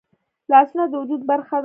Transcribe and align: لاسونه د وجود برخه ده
لاسونه 0.51 0.83
د 0.87 0.93
وجود 1.01 1.21
برخه 1.29 1.55
ده 1.57 1.59